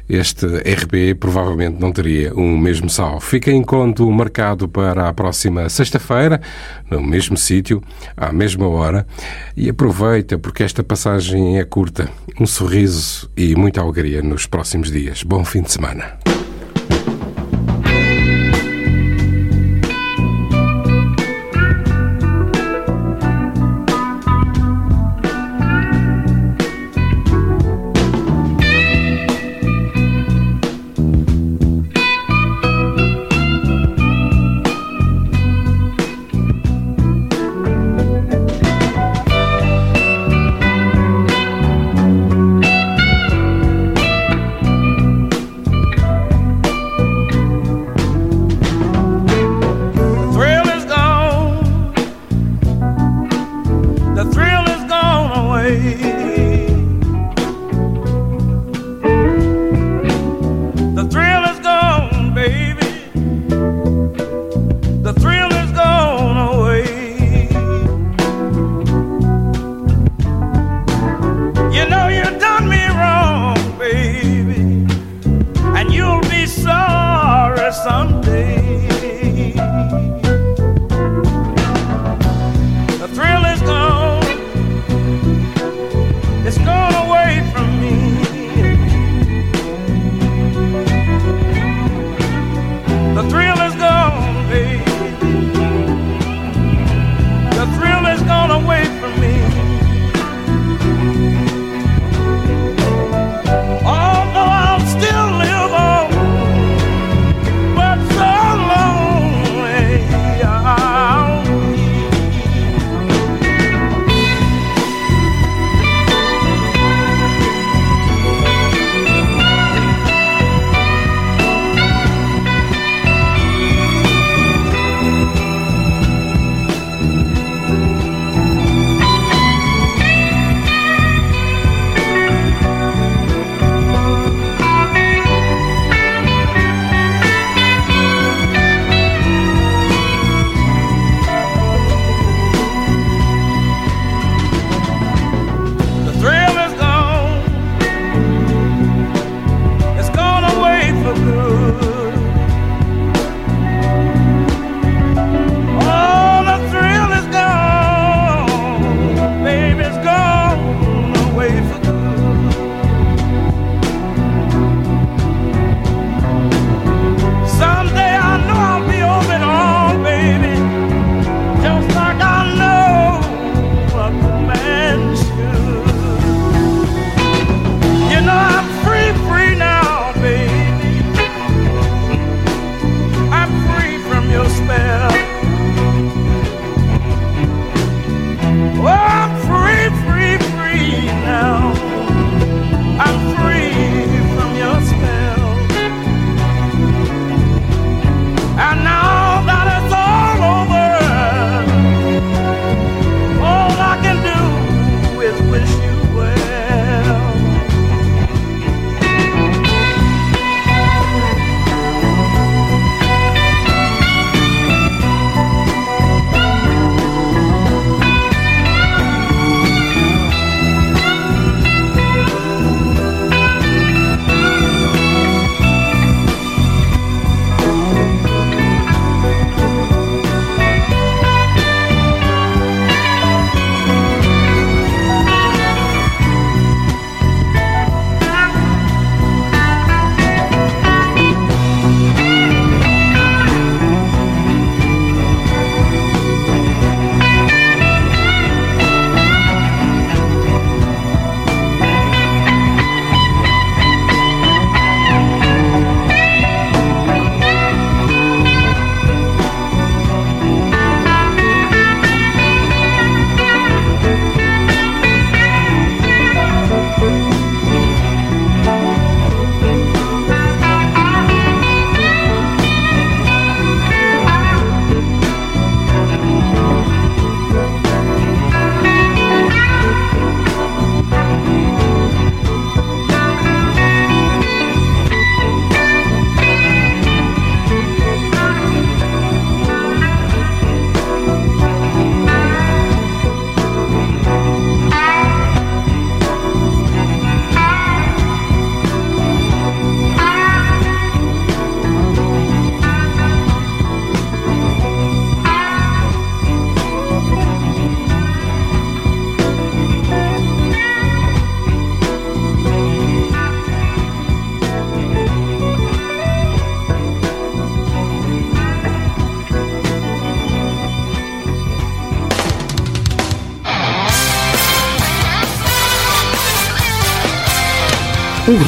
[0.07, 3.19] este RB provavelmente não teria o mesmo sal.
[3.19, 6.41] Fica em conto marcado para a próxima sexta-feira,
[6.89, 7.81] no mesmo sítio,
[8.17, 9.05] à mesma hora,
[9.55, 12.09] e aproveita porque esta passagem é curta.
[12.39, 15.23] Um sorriso e muita alegria nos próximos dias.
[15.23, 16.17] Bom fim de semana.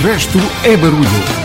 [0.02, 1.41] Resto é barulho.